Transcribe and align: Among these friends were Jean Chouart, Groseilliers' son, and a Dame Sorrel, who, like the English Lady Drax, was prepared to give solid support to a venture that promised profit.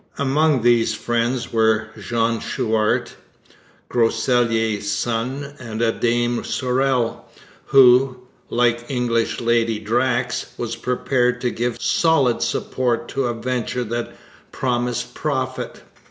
Among 0.17 0.63
these 0.63 0.95
friends 0.95 1.53
were 1.53 1.89
Jean 1.95 2.39
Chouart, 2.39 3.13
Groseilliers' 3.87 4.89
son, 4.91 5.53
and 5.59 5.79
a 5.79 5.91
Dame 5.91 6.43
Sorrel, 6.43 7.29
who, 7.67 8.17
like 8.49 8.87
the 8.87 8.93
English 8.95 9.39
Lady 9.41 9.77
Drax, 9.77 10.53
was 10.57 10.75
prepared 10.75 11.39
to 11.41 11.51
give 11.51 11.79
solid 11.79 12.41
support 12.41 13.09
to 13.09 13.25
a 13.27 13.33
venture 13.35 13.83
that 13.83 14.15
promised 14.51 15.13
profit. 15.13 15.83